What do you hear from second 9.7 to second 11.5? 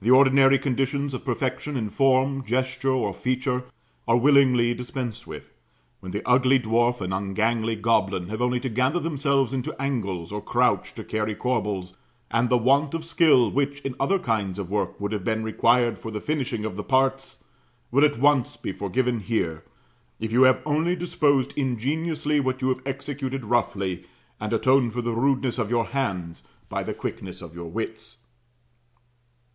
angles, or crouch to carry